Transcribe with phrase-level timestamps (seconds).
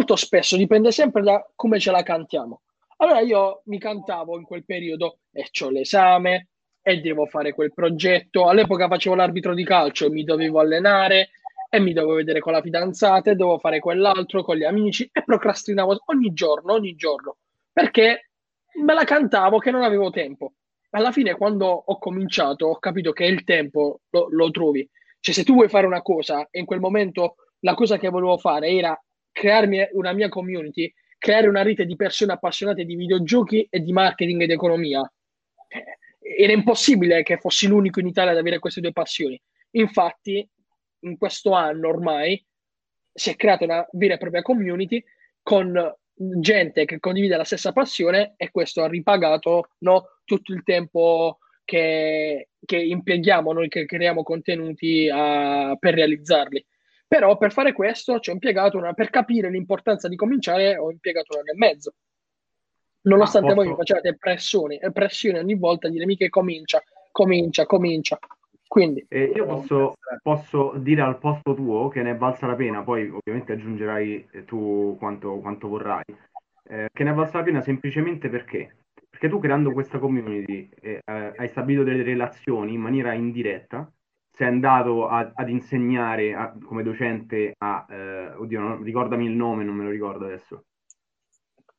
[0.00, 2.62] molto spesso dipende sempre da come ce la cantiamo.
[2.96, 6.48] Allora io mi cantavo in quel periodo e ho l'esame
[6.80, 8.48] e devo fare quel progetto.
[8.48, 11.30] All'epoca facevo l'arbitro di calcio e mi dovevo allenare
[11.68, 15.22] e mi dovevo vedere con la fidanzata e dovevo fare quell'altro con gli amici e
[15.22, 17.36] procrastinavo ogni giorno, ogni giorno,
[17.70, 18.30] perché
[18.82, 20.54] me la cantavo che non avevo tempo.
[20.92, 24.88] Alla fine quando ho cominciato ho capito che il tempo lo, lo trovi.
[25.20, 28.38] Cioè se tu vuoi fare una cosa e in quel momento la cosa che volevo
[28.38, 28.98] fare era
[29.32, 34.42] crearmi una mia community, creare una rete di persone appassionate di videogiochi e di marketing
[34.42, 35.00] ed economia.
[35.68, 35.98] Eh,
[36.42, 39.40] era impossibile che fossi l'unico in Italia ad avere queste due passioni.
[39.72, 40.48] Infatti,
[41.00, 42.42] in questo anno ormai
[43.12, 45.02] si è creata una vera e propria community
[45.42, 51.38] con gente che condivide la stessa passione e questo ha ripagato no, tutto il tempo
[51.64, 56.64] che, che, impieghiamo noi che creiamo contenuti a, per realizzarli.
[57.10, 61.34] Però per fare questo ci ho impiegato una, per capire l'importanza di cominciare, ho impiegato
[61.34, 61.94] un anno e mezzo.
[63.00, 66.80] Nonostante ah, voi mi facevate pressioni, pressioni ogni volta dire mica comincia,
[67.10, 68.16] comincia, comincia.
[68.64, 72.84] Quindi, eh, io posso, posso, dire al posto tuo che ne è valsa la pena,
[72.84, 76.04] poi ovviamente aggiungerai eh, tu quanto, quanto vorrai,
[76.68, 78.76] eh, che ne è valsa la pena semplicemente perché?
[79.10, 83.92] Perché tu creando questa community eh, eh hai stabilito delle relazioni in maniera indiretta
[84.40, 89.64] sei andato a, ad insegnare a, come docente a, eh, oddio, non, ricordami il nome,
[89.64, 90.64] non me lo ricordo adesso.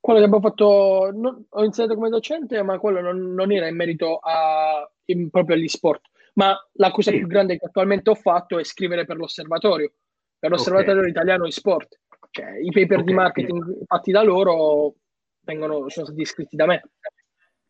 [0.00, 3.76] Quello che abbiamo fatto, non, ho insegnato come docente, ma quello non, non era in
[3.76, 6.08] merito a, in, proprio agli sport.
[6.34, 7.18] Ma la cosa sì.
[7.18, 9.92] più grande che attualmente ho fatto è scrivere per l'osservatorio,
[10.38, 11.10] per l'osservatorio okay.
[11.10, 12.00] italiano e sport.
[12.30, 13.04] Cioè, i paper okay.
[13.04, 14.94] di marketing fatti da loro
[15.40, 16.82] vengono, sono stati scritti da me.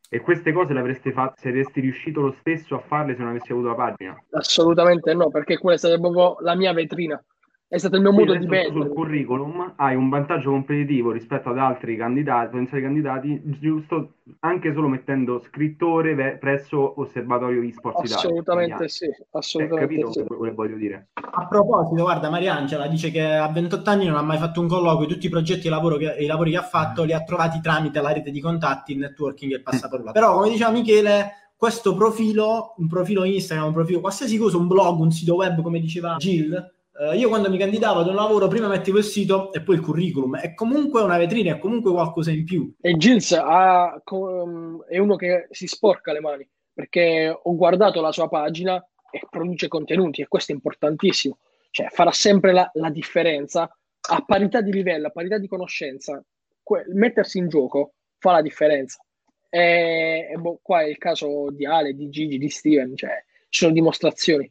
[0.08, 3.52] E queste cose le avresti fatte, saresti riuscito lo stesso a farle se non avessi
[3.52, 4.16] avuto la pagina?
[4.30, 7.22] Assolutamente no, perché quella è stata proprio la mia vetrina
[7.68, 8.72] è stato il mio modo di vendere.
[8.72, 14.86] Sul curriculum hai un vantaggio competitivo rispetto ad altri candidati, potenziali candidati, giusto anche solo
[14.86, 18.16] mettendo scrittore ve- presso Osservatorio eSports Italia.
[18.16, 20.24] Assolutamente sì, assolutamente eh, capito sì.
[20.24, 21.08] quello che voglio dire.
[21.14, 25.08] A proposito, guarda, Mariangela dice che a 28 anni non ha mai fatto un colloquio,
[25.08, 28.00] tutti i progetti e lavoro che, i lavori che ha fatto li ha trovati tramite
[28.00, 30.12] la rete di contatti, il networking e il passato là.
[30.12, 35.00] Però, come diceva Michele, questo profilo, un profilo Instagram, un profilo qualsiasi cosa, un blog,
[35.00, 38.68] un sito web, come diceva Jill, Uh, io quando mi candidavo ad un lavoro prima
[38.68, 42.44] mettevo il sito e poi il curriculum è comunque una vetrina, è comunque qualcosa in
[42.44, 42.74] più.
[42.80, 48.12] E Gilles ha, um, è uno che si sporca le mani perché ho guardato la
[48.12, 51.38] sua pagina e produce contenuti e questo è importantissimo,
[51.70, 53.70] cioè farà sempre la, la differenza
[54.08, 56.22] a parità di livello, a parità di conoscenza,
[56.62, 59.04] que- mettersi in gioco fa la differenza.
[59.50, 63.60] E, e boh, qua è il caso di Ale, di Gigi, di Steven, cioè ci
[63.60, 64.50] sono dimostrazioni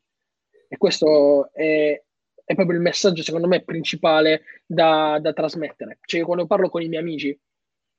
[0.67, 2.01] e questo è,
[2.45, 5.97] è proprio il messaggio, secondo me, principale da, da trasmettere.
[6.05, 7.37] Cioè, quando parlo con i miei amici,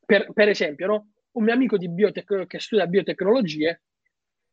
[0.04, 1.10] per, per esempio, no?
[1.32, 3.82] un mio amico biotec- che studia biotecnologie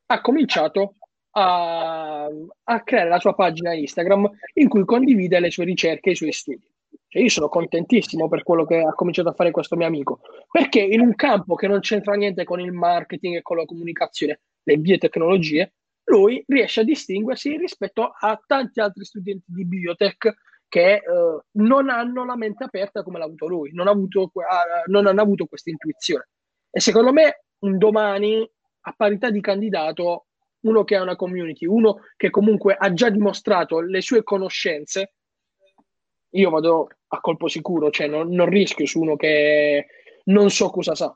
[0.07, 0.95] ha cominciato
[1.35, 6.15] a, a, creare la sua pagina Instagram in cui condivide le sue ricerche e i
[6.15, 6.67] suoi studi.
[7.07, 10.21] Cioè, io sono contentissimo per quello che ha cominciato a fare questo mio amico,
[10.51, 14.41] perché in un campo che non c'entra niente con il marketing e con la comunicazione,
[14.63, 15.73] le biotecnologie,
[16.13, 20.33] lui riesce a distinguersi rispetto a tanti altri studenti di biotech
[20.67, 21.01] che eh,
[21.51, 25.21] non hanno la mente aperta come l'ha avuto lui, non, ha avuto, uh, non hanno
[25.21, 26.29] avuto questa intuizione.
[26.69, 28.49] E secondo me un domani,
[28.85, 30.27] a parità di candidato,
[30.61, 35.13] uno che ha una community, uno che comunque ha già dimostrato le sue conoscenze,
[36.31, 39.85] io vado a colpo sicuro, cioè non, non rischio su uno che
[40.25, 41.15] non so cosa sa.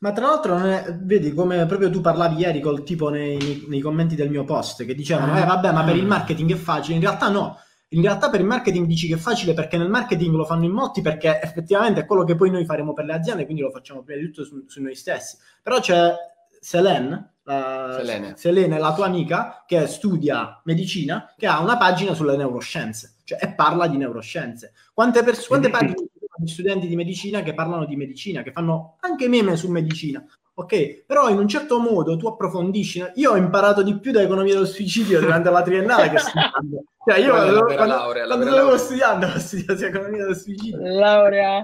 [0.00, 4.14] Ma tra l'altro, è, vedi come proprio tu parlavi ieri col tipo nei, nei commenti
[4.14, 6.94] del mio post che dicevano: Eh, vabbè, ma per il marketing è facile.
[6.94, 7.58] In realtà, no.
[7.92, 10.70] In realtà, per il marketing dici che è facile perché nel marketing lo fanno in
[10.70, 14.02] molti, perché effettivamente è quello che poi noi faremo per le aziende, quindi lo facciamo
[14.02, 15.36] prima di tutto su, su noi stessi.
[15.62, 16.14] Però c'è
[16.60, 18.34] Selene, la, Selene.
[18.36, 23.52] Selene, la tua amica, che studia medicina, che ha una pagina sulle neuroscienze, cioè e
[23.52, 24.72] parla di neuroscienze.
[24.94, 26.09] Quante, pers- quante pagine
[26.40, 30.24] di studenti di medicina che parlano di medicina, che fanno anche meme su medicina.
[30.54, 33.02] Ok, però in un certo modo tu approfondisci.
[33.14, 36.84] Io ho imparato di più da economia dello suicidio durante la triennale che studiando.
[37.02, 40.78] Cioè, io quando, quando, laurea, quando dovevo studiare, ho studiato economia dello suicidio.
[40.80, 41.62] Laurea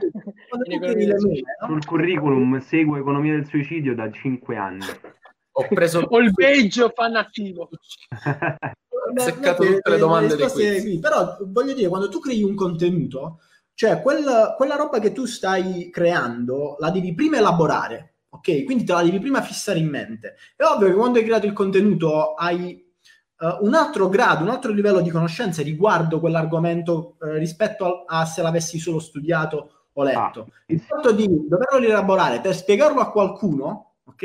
[1.67, 4.85] sul curriculum seguo economia del suicidio da 5 anni.
[5.59, 7.69] Ho preso il peggio fan attivo.
[7.69, 13.41] ho seccato tutte le domande le qui, però voglio dire, quando tu crei un contenuto,
[13.77, 18.65] cioè, quella, quella roba che tu stai creando la devi prima elaborare, ok?
[18.65, 20.37] Quindi te la devi prima fissare in mente.
[20.57, 22.83] È ovvio che quando hai creato il contenuto hai
[23.39, 28.25] uh, un altro grado, un altro livello di conoscenze riguardo quell'argomento uh, rispetto a, a,
[28.25, 30.49] se l'avessi solo studiato o letto.
[30.49, 30.63] Ah.
[30.69, 34.25] Il fatto di doverlo rielaborare per spiegarlo a qualcuno, ok?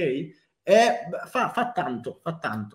[0.64, 2.70] È, fa, fa tanto, fa tanto.